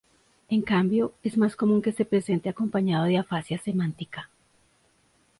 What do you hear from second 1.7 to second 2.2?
que se